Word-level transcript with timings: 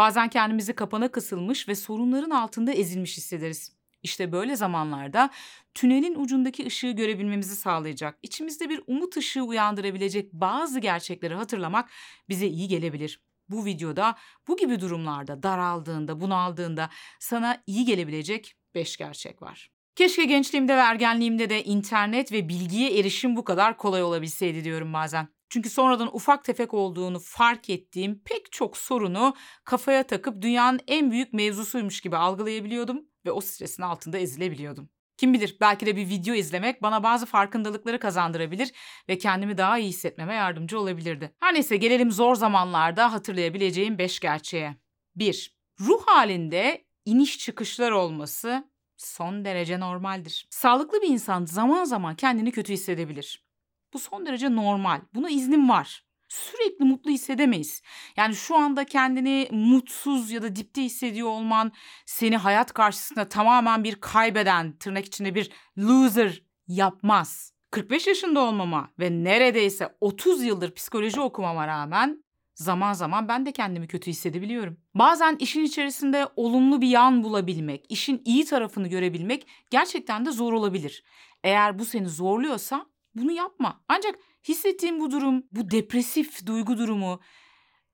Bazen 0.00 0.28
kendimizi 0.28 0.72
kapana 0.72 1.08
kısılmış 1.08 1.68
ve 1.68 1.74
sorunların 1.74 2.30
altında 2.30 2.72
ezilmiş 2.72 3.16
hissederiz. 3.16 3.72
İşte 4.02 4.32
böyle 4.32 4.56
zamanlarda 4.56 5.30
tünelin 5.74 6.14
ucundaki 6.14 6.66
ışığı 6.66 6.90
görebilmemizi 6.90 7.56
sağlayacak, 7.56 8.18
içimizde 8.22 8.68
bir 8.68 8.82
umut 8.86 9.16
ışığı 9.16 9.42
uyandırabilecek 9.42 10.32
bazı 10.32 10.80
gerçekleri 10.80 11.34
hatırlamak 11.34 11.90
bize 12.28 12.46
iyi 12.46 12.68
gelebilir. 12.68 13.22
Bu 13.48 13.64
videoda 13.64 14.16
bu 14.48 14.56
gibi 14.56 14.80
durumlarda 14.80 15.42
daraldığında, 15.42 16.20
bunaldığında 16.20 16.90
sana 17.18 17.62
iyi 17.66 17.84
gelebilecek 17.84 18.56
5 18.74 18.96
gerçek 18.96 19.42
var. 19.42 19.70
Keşke 19.96 20.24
gençliğimde 20.24 20.76
ve 20.76 20.80
ergenliğimde 20.80 21.50
de 21.50 21.64
internet 21.64 22.32
ve 22.32 22.48
bilgiye 22.48 22.98
erişim 22.98 23.36
bu 23.36 23.44
kadar 23.44 23.76
kolay 23.76 24.02
olabilseydi 24.02 24.64
diyorum 24.64 24.92
bazen. 24.92 25.28
Çünkü 25.50 25.70
sonradan 25.70 26.16
ufak 26.16 26.44
tefek 26.44 26.74
olduğunu 26.74 27.18
fark 27.18 27.70
ettiğim 27.70 28.22
pek 28.24 28.52
çok 28.52 28.76
sorunu 28.76 29.34
kafaya 29.64 30.06
takıp 30.06 30.42
dünyanın 30.42 30.80
en 30.86 31.10
büyük 31.10 31.32
mevzusuymuş 31.32 32.00
gibi 32.00 32.16
algılayabiliyordum 32.16 33.02
ve 33.24 33.32
o 33.32 33.40
stresin 33.40 33.82
altında 33.82 34.18
ezilebiliyordum. 34.18 34.88
Kim 35.16 35.34
bilir 35.34 35.56
belki 35.60 35.86
de 35.86 35.96
bir 35.96 36.08
video 36.08 36.34
izlemek 36.34 36.82
bana 36.82 37.02
bazı 37.02 37.26
farkındalıkları 37.26 37.98
kazandırabilir 37.98 38.72
ve 39.08 39.18
kendimi 39.18 39.58
daha 39.58 39.78
iyi 39.78 39.88
hissetmeme 39.88 40.34
yardımcı 40.34 40.80
olabilirdi. 40.80 41.34
Her 41.40 41.54
neyse 41.54 41.76
gelelim 41.76 42.10
zor 42.10 42.34
zamanlarda 42.34 43.12
hatırlayabileceğim 43.12 43.98
5 43.98 44.20
gerçeğe. 44.20 44.76
1. 45.16 45.56
Ruh 45.80 46.02
halinde 46.06 46.84
iniş 47.04 47.38
çıkışlar 47.38 47.90
olması 47.90 48.70
son 48.96 49.44
derece 49.44 49.80
normaldir. 49.80 50.46
Sağlıklı 50.50 51.02
bir 51.02 51.08
insan 51.08 51.44
zaman 51.44 51.84
zaman 51.84 52.14
kendini 52.14 52.52
kötü 52.52 52.72
hissedebilir. 52.72 53.49
Bu 53.94 53.98
son 53.98 54.26
derece 54.26 54.56
normal. 54.56 55.00
Buna 55.14 55.30
iznim 55.30 55.68
var. 55.68 56.04
Sürekli 56.28 56.84
mutlu 56.84 57.10
hissedemeyiz. 57.10 57.82
Yani 58.16 58.34
şu 58.34 58.56
anda 58.56 58.84
kendini 58.84 59.48
mutsuz 59.50 60.30
ya 60.30 60.42
da 60.42 60.56
dipte 60.56 60.82
hissediyor 60.82 61.28
olman 61.28 61.72
seni 62.06 62.36
hayat 62.36 62.72
karşısında 62.72 63.28
tamamen 63.28 63.84
bir 63.84 63.94
kaybeden, 63.94 64.76
tırnak 64.76 65.04
içinde 65.04 65.34
bir 65.34 65.50
loser 65.78 66.42
yapmaz. 66.66 67.52
45 67.70 68.06
yaşında 68.06 68.40
olmama 68.40 68.90
ve 68.98 69.10
neredeyse 69.24 69.96
30 70.00 70.42
yıldır 70.44 70.74
psikoloji 70.74 71.20
okumama 71.20 71.66
rağmen 71.66 72.24
zaman 72.54 72.92
zaman 72.92 73.28
ben 73.28 73.46
de 73.46 73.52
kendimi 73.52 73.88
kötü 73.88 74.10
hissedebiliyorum. 74.10 74.80
Bazen 74.94 75.36
işin 75.38 75.64
içerisinde 75.64 76.26
olumlu 76.36 76.80
bir 76.80 76.88
yan 76.88 77.22
bulabilmek, 77.22 77.86
işin 77.88 78.22
iyi 78.24 78.44
tarafını 78.44 78.88
görebilmek 78.88 79.46
gerçekten 79.70 80.26
de 80.26 80.30
zor 80.30 80.52
olabilir. 80.52 81.04
Eğer 81.44 81.78
bu 81.78 81.84
seni 81.84 82.08
zorluyorsa 82.08 82.86
bunu 83.14 83.32
yapma. 83.32 83.84
Ancak 83.88 84.18
hissettiğim 84.48 85.00
bu 85.00 85.10
durum, 85.10 85.42
bu 85.52 85.70
depresif 85.70 86.46
duygu 86.46 86.78
durumu 86.78 87.20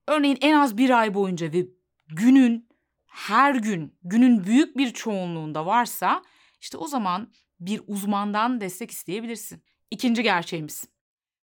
örneğin 0.08 0.38
en 0.40 0.54
az 0.54 0.78
bir 0.78 0.90
ay 0.90 1.14
boyunca 1.14 1.52
ve 1.52 1.66
günün 2.08 2.68
her 3.06 3.54
gün, 3.54 3.98
günün 4.02 4.44
büyük 4.44 4.76
bir 4.76 4.92
çoğunluğunda 4.92 5.66
varsa 5.66 6.22
işte 6.60 6.78
o 6.78 6.86
zaman 6.86 7.32
bir 7.60 7.80
uzmandan 7.86 8.60
destek 8.60 8.90
isteyebilirsin. 8.90 9.62
İkinci 9.90 10.22
gerçeğimiz. 10.22 10.84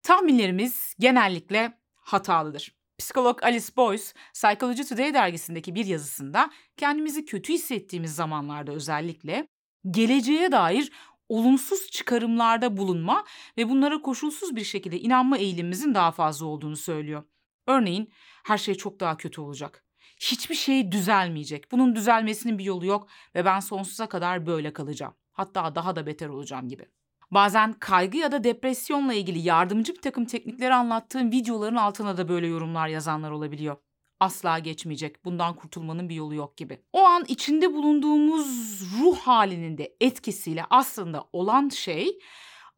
Tahminlerimiz 0.03 0.95
genellikle 0.99 1.79
hatalıdır. 1.95 2.79
Psikolog 2.99 3.43
Alice 3.43 3.77
Boyce, 3.77 4.05
Psychology 4.33 4.83
Today 4.83 5.15
dergisindeki 5.15 5.75
bir 5.75 5.87
yazısında 5.87 6.51
kendimizi 6.77 7.25
kötü 7.25 7.53
hissettiğimiz 7.53 8.15
zamanlarda 8.15 8.73
özellikle 8.73 9.49
geleceğe 9.91 10.53
dair 10.53 10.93
olumsuz 11.29 11.91
çıkarımlarda 11.91 12.77
bulunma 12.77 13.25
ve 13.57 13.69
bunlara 13.69 14.03
koşulsuz 14.03 14.57
bir 14.57 14.65
şekilde 14.65 15.01
inanma 15.01 15.39
eğilimimizin 15.39 15.95
daha 15.95 16.11
fazla 16.13 16.47
olduğunu 16.47 16.77
söylüyor. 16.77 17.25
Örneğin 17.67 18.13
her 18.45 18.59
şey 18.59 18.75
çok 18.75 19.01
daha 19.01 19.17
kötü 19.17 19.41
olacak. 19.41 19.85
Hiçbir 20.21 20.55
şey 20.55 20.93
düzelmeyecek. 20.93 21.73
Bunun 21.73 21.95
düzelmesinin 21.95 22.59
bir 22.59 22.65
yolu 22.65 22.87
yok 22.87 23.09
ve 23.35 23.45
ben 23.45 23.61
sonsuza 23.61 24.09
kadar 24.09 24.47
böyle 24.47 24.73
kalacağım. 24.73 25.15
Hatta 25.33 25.75
daha 25.75 25.97
da 25.97 26.07
beter 26.07 26.29
olacağım 26.29 26.69
gibi. 26.69 26.87
Bazen 27.31 27.73
kaygı 27.73 28.19
ya 28.19 28.33
da 28.33 28.45
depresyonla 28.45 29.15
ilgili 29.15 29.39
yardımcı 29.39 29.95
bir 29.95 30.01
takım 30.01 30.25
teknikleri 30.25 30.75
anlattığım 30.75 31.33
videoların 31.33 31.77
altına 31.77 32.17
da 32.17 32.29
böyle 32.29 32.47
yorumlar 32.47 32.89
yazanlar 32.89 33.31
olabiliyor. 33.31 33.77
Asla 34.21 34.59
geçmeyecek, 34.59 35.25
bundan 35.25 35.57
kurtulmanın 35.57 36.09
bir 36.09 36.15
yolu 36.15 36.35
yok 36.35 36.57
gibi. 36.57 36.83
O 36.93 37.05
an 37.05 37.25
içinde 37.29 37.73
bulunduğumuz 37.73 38.81
ruh 39.01 39.19
halinin 39.19 39.79
de 39.79 39.97
etkisiyle 40.01 40.65
aslında 40.71 41.25
olan 41.33 41.69
şey 41.69 42.19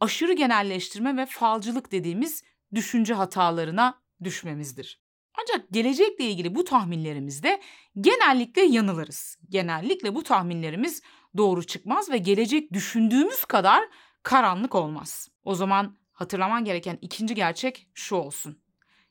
aşırı 0.01 0.33
genelleştirme 0.33 1.17
ve 1.17 1.27
falcılık 1.27 1.93
dediğimiz 1.93 2.45
düşünce 2.75 3.15
hatalarına 3.15 4.03
düşmemizdir. 4.25 5.01
Ancak 5.41 5.71
gelecekle 5.71 6.25
ilgili 6.25 6.55
bu 6.55 6.65
tahminlerimizde 6.65 7.61
genellikle 8.01 8.63
yanılırız. 8.63 9.39
Genellikle 9.49 10.15
bu 10.15 10.23
tahminlerimiz 10.23 11.03
doğru 11.37 11.67
çıkmaz 11.67 12.11
ve 12.11 12.19
gelecek 12.19 12.73
düşündüğümüz 12.73 13.45
kadar 13.45 13.85
karanlık 14.23 14.75
olmaz. 14.75 15.29
O 15.45 15.55
zaman 15.55 15.99
hatırlaman 16.13 16.65
gereken 16.65 16.99
ikinci 17.03 17.35
gerçek 17.35 17.89
şu 17.95 18.17
olsun. 18.17 18.63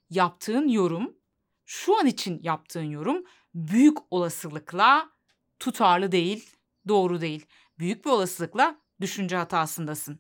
Yaptığın 0.10 0.68
yorum, 0.68 1.19
şu 1.70 2.00
an 2.00 2.06
için 2.06 2.40
yaptığın 2.44 2.84
yorum 2.84 3.24
büyük 3.54 3.98
olasılıkla 4.12 5.10
tutarlı 5.60 6.12
değil, 6.12 6.50
doğru 6.88 7.22
değil. 7.22 7.46
Büyük 7.80 8.06
bir 8.06 8.10
olasılıkla 8.10 8.82
düşünce 9.02 9.36
hatasındasın. 9.36 10.20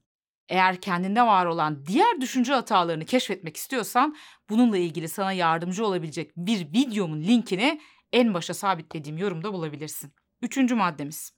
Eğer 0.50 0.82
kendinde 0.82 1.22
var 1.22 1.46
olan 1.46 1.86
diğer 1.86 2.22
düşünce 2.22 2.54
hatalarını 2.54 3.06
keşfetmek 3.06 3.58
istiyorsan 3.58 4.16
bununla 4.50 4.78
ilgili 4.78 5.09
sana 5.09 5.34
yardımcı 5.34 5.86
olabilecek 5.86 6.32
bir 6.38 6.59
videomun 6.59 7.22
linkini 7.22 7.82
en 8.14 8.34
başa 8.34 8.54
sabitlediğim 8.54 9.18
yorumda 9.18 9.54
bulabilirsin. 9.54 10.14
Üçüncü 10.42 10.76
maddemiz. 10.76 11.34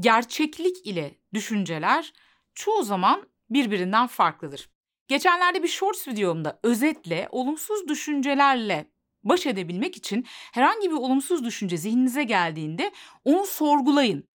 Gerçeklik 0.00 0.86
ile 0.86 1.18
düşünceler 1.34 2.12
çoğu 2.54 2.82
zaman 2.82 3.28
birbirinden 3.50 4.06
farklıdır. 4.06 4.70
Geçenlerde 5.08 5.62
bir 5.62 5.68
shorts 5.68 6.08
videomda 6.08 6.60
özetle 6.62 7.28
olumsuz 7.30 7.88
düşüncelerle 7.88 8.92
baş 9.24 9.46
edebilmek 9.46 9.96
için 9.96 10.26
herhangi 10.52 10.90
bir 10.90 10.96
olumsuz 10.96 11.44
düşünce 11.44 11.76
zihninize 11.76 12.24
geldiğinde 12.24 12.92
onu 13.24 13.46
sorgulayın. 13.46 14.28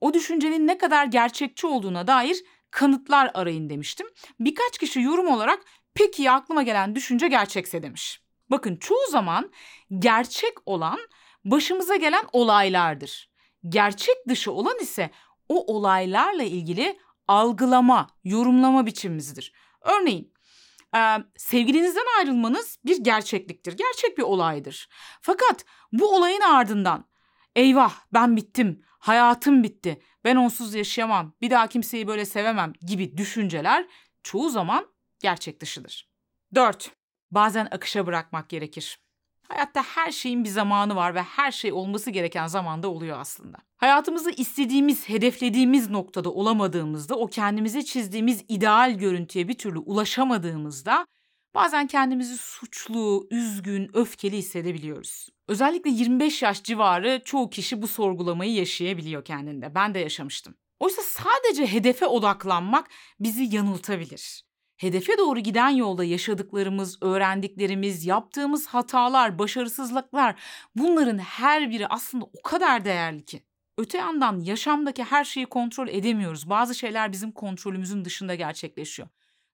O 0.00 0.14
düşüncenin 0.14 0.66
ne 0.66 0.78
kadar 0.78 1.06
gerçekçi 1.06 1.66
olduğuna 1.66 2.06
dair 2.06 2.44
kanıtlar 2.70 3.30
arayın 3.34 3.70
demiştim. 3.70 4.06
Birkaç 4.40 4.78
kişi 4.78 5.00
yorum 5.00 5.26
olarak 5.26 5.64
peki 5.94 6.30
aklıma 6.30 6.62
gelen 6.62 6.94
düşünce 6.94 7.28
gerçekse 7.28 7.82
demiş. 7.82 8.22
Bakın 8.50 8.76
çoğu 8.76 9.10
zaman 9.10 9.50
gerçek 9.98 10.54
olan 10.66 10.98
başımıza 11.44 11.96
gelen 11.96 12.24
olaylardır. 12.32 13.30
Gerçek 13.68 14.16
dışı 14.28 14.52
olan 14.52 14.78
ise 14.80 15.10
o 15.48 15.74
olaylarla 15.74 16.42
ilgili 16.42 16.98
algılama, 17.28 18.06
yorumlama 18.24 18.86
biçimimizdir. 18.86 19.52
Örneğin 19.80 20.32
e, 20.96 21.16
sevgilinizden 21.36 22.18
ayrılmanız 22.18 22.78
bir 22.84 23.04
gerçekliktir. 23.04 23.72
Gerçek 23.76 24.18
bir 24.18 24.22
olaydır. 24.22 24.88
Fakat 25.20 25.64
bu 25.92 26.16
olayın 26.16 26.40
ardından 26.40 27.08
eyvah 27.56 27.94
ben 28.12 28.36
bittim, 28.36 28.84
hayatım 28.98 29.62
bitti, 29.62 30.02
ben 30.24 30.36
onsuz 30.36 30.74
yaşayamam, 30.74 31.32
bir 31.40 31.50
daha 31.50 31.66
kimseyi 31.66 32.06
böyle 32.06 32.24
sevemem 32.24 32.72
gibi 32.80 33.16
düşünceler 33.16 33.86
çoğu 34.22 34.50
zaman 34.50 34.86
gerçek 35.18 35.60
dışıdır. 35.60 36.10
4. 36.54 36.90
Bazen 37.30 37.68
akışa 37.70 38.06
bırakmak 38.06 38.48
gerekir. 38.48 39.00
Hayatta 39.48 39.82
her 39.82 40.12
şeyin 40.12 40.44
bir 40.44 40.48
zamanı 40.48 40.96
var 40.96 41.14
ve 41.14 41.22
her 41.22 41.52
şey 41.52 41.72
olması 41.72 42.10
gereken 42.10 42.46
zamanda 42.46 42.88
oluyor 42.88 43.20
aslında. 43.20 43.58
Hayatımızı 43.80 44.30
istediğimiz, 44.30 45.08
hedeflediğimiz 45.08 45.90
noktada 45.90 46.30
olamadığımızda, 46.30 47.14
o 47.14 47.26
kendimize 47.26 47.82
çizdiğimiz 47.84 48.44
ideal 48.48 48.98
görüntüye 48.98 49.48
bir 49.48 49.54
türlü 49.54 49.78
ulaşamadığımızda 49.78 51.06
bazen 51.54 51.86
kendimizi 51.86 52.36
suçlu, 52.36 53.28
üzgün, 53.30 53.90
öfkeli 53.96 54.36
hissedebiliyoruz. 54.36 55.28
Özellikle 55.48 55.90
25 55.90 56.42
yaş 56.42 56.62
civarı 56.62 57.20
çoğu 57.24 57.50
kişi 57.50 57.82
bu 57.82 57.86
sorgulamayı 57.86 58.52
yaşayabiliyor 58.52 59.24
kendinde. 59.24 59.74
Ben 59.74 59.94
de 59.94 59.98
yaşamıştım. 59.98 60.54
Oysa 60.80 61.02
sadece 61.02 61.66
hedefe 61.66 62.06
odaklanmak 62.06 62.88
bizi 63.20 63.56
yanıltabilir 63.56 64.44
hedefe 64.76 65.18
doğru 65.18 65.40
giden 65.40 65.68
yolda 65.68 66.04
yaşadıklarımız, 66.04 67.02
öğrendiklerimiz, 67.02 68.06
yaptığımız 68.06 68.66
hatalar, 68.66 69.38
başarısızlıklar 69.38 70.40
bunların 70.74 71.18
her 71.18 71.70
biri 71.70 71.86
aslında 71.86 72.24
o 72.24 72.42
kadar 72.42 72.84
değerli 72.84 73.24
ki. 73.24 73.42
Öte 73.80 73.98
yandan 73.98 74.40
yaşamdaki 74.40 75.04
her 75.04 75.24
şeyi 75.24 75.46
kontrol 75.46 75.88
edemiyoruz. 75.88 76.50
Bazı 76.50 76.74
şeyler 76.74 77.12
bizim 77.12 77.32
kontrolümüzün 77.32 78.04
dışında 78.04 78.34
gerçekleşiyor. 78.34 79.08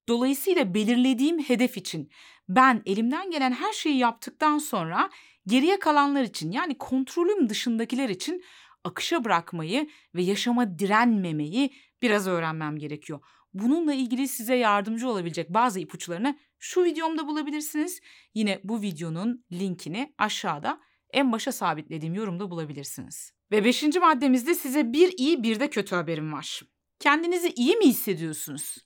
Dolayısıyla 0.09 0.75
belirlediğim 0.75 1.39
hedef 1.39 1.77
için 1.77 2.11
ben 2.49 2.83
elimden 2.87 3.31
gelen 3.31 3.53
her 3.53 3.73
şeyi 3.73 3.99
yaptıktan 3.99 4.59
sonra 4.59 5.11
geriye 5.47 5.79
kalanlar 5.79 6.23
için 6.23 6.53
yani 6.53 6.79
kontrolüm 6.79 7.49
dışındakiler 7.49 8.09
için 8.09 8.45
akışa 8.85 9.25
bırakmayı 9.25 9.89
ve 10.15 10.23
yaşama 10.23 10.79
direnmemeyi 10.79 11.75
biraz 12.03 12.27
öğrenmem 12.27 12.79
gerekiyor. 12.79 13.21
Bununla 13.55 13.95
ilgili 13.95 14.29
size 14.29 14.55
yardımcı 14.55 15.09
olabilecek 15.09 15.55
bazı 15.55 15.81
ipuçlarını 15.81 16.39
şu 16.59 16.85
videomda 16.85 17.27
bulabilirsiniz. 17.27 18.01
Yine 18.35 18.61
bu 18.65 18.83
videonun 18.83 19.45
linkini 19.53 20.15
aşağıda 20.19 20.81
en 21.11 21.33
başa 21.33 21.53
sabitlediğim 21.53 22.15
yorumda 22.15 22.51
bulabilirsiniz. 22.51 23.36
Ve 23.51 23.65
beşinci 23.65 24.01
maddemizde 24.01 24.55
size 24.55 24.93
bir 24.93 25.19
iyi 25.19 25.43
bir 25.43 25.61
de 25.61 25.71
kötü 25.71 25.97
haberim 25.97 26.33
var. 26.33 26.63
Kendinizi 26.99 27.49
iyi 27.49 27.77
mi 27.77 27.87
hissediyorsunuz? 27.87 28.79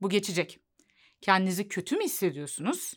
Bu 0.00 0.08
geçecek. 0.08 0.58
Kendinizi 1.20 1.68
kötü 1.68 1.96
mü 1.96 2.04
hissediyorsunuz? 2.04 2.94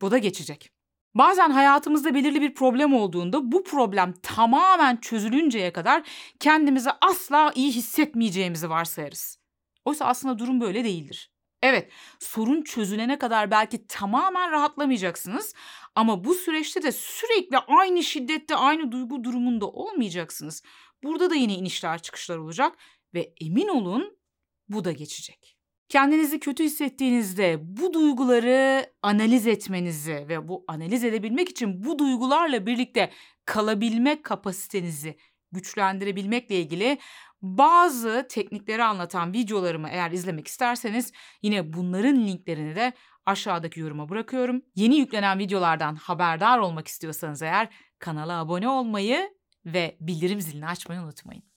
Bu 0.00 0.10
da 0.10 0.18
geçecek. 0.18 0.70
Bazen 1.14 1.50
hayatımızda 1.50 2.14
belirli 2.14 2.40
bir 2.40 2.54
problem 2.54 2.94
olduğunda 2.94 3.52
bu 3.52 3.64
problem 3.64 4.14
tamamen 4.22 4.96
çözülünceye 4.96 5.72
kadar 5.72 6.08
kendimizi 6.40 6.90
asla 7.00 7.52
iyi 7.54 7.72
hissetmeyeceğimizi 7.72 8.70
varsayarız. 8.70 9.38
Oysa 9.84 10.04
aslında 10.04 10.38
durum 10.38 10.60
böyle 10.60 10.84
değildir. 10.84 11.29
Evet, 11.62 11.90
sorun 12.18 12.62
çözülene 12.62 13.18
kadar 13.18 13.50
belki 13.50 13.86
tamamen 13.86 14.50
rahatlamayacaksınız 14.50 15.54
ama 15.94 16.24
bu 16.24 16.34
süreçte 16.34 16.82
de 16.82 16.92
sürekli 16.92 17.58
aynı 17.58 18.02
şiddette, 18.02 18.56
aynı 18.56 18.92
duygu 18.92 19.24
durumunda 19.24 19.66
olmayacaksınız. 19.66 20.62
Burada 21.02 21.30
da 21.30 21.34
yine 21.34 21.54
inişler 21.54 22.02
çıkışlar 22.02 22.36
olacak 22.36 22.76
ve 23.14 23.34
emin 23.40 23.68
olun 23.68 24.18
bu 24.68 24.84
da 24.84 24.92
geçecek. 24.92 25.56
Kendinizi 25.88 26.40
kötü 26.40 26.64
hissettiğinizde 26.64 27.58
bu 27.62 27.92
duyguları 27.92 28.86
analiz 29.02 29.46
etmenizi 29.46 30.24
ve 30.28 30.48
bu 30.48 30.64
analiz 30.68 31.04
edebilmek 31.04 31.48
için 31.48 31.84
bu 31.84 31.98
duygularla 31.98 32.66
birlikte 32.66 33.10
kalabilme 33.44 34.22
kapasitenizi 34.22 35.16
güçlendirebilmekle 35.52 36.60
ilgili 36.60 36.98
bazı 37.42 38.26
teknikleri 38.30 38.84
anlatan 38.84 39.32
videolarımı 39.32 39.88
eğer 39.88 40.10
izlemek 40.10 40.48
isterseniz 40.48 41.12
yine 41.42 41.72
bunların 41.72 42.16
linklerini 42.16 42.76
de 42.76 42.92
aşağıdaki 43.26 43.80
yoruma 43.80 44.08
bırakıyorum. 44.08 44.62
Yeni 44.74 44.96
yüklenen 44.96 45.38
videolardan 45.38 45.94
haberdar 45.94 46.58
olmak 46.58 46.88
istiyorsanız 46.88 47.42
eğer 47.42 47.68
kanala 47.98 48.40
abone 48.40 48.68
olmayı 48.68 49.30
ve 49.66 49.96
bildirim 50.00 50.40
zilini 50.40 50.66
açmayı 50.66 51.00
unutmayın. 51.00 51.42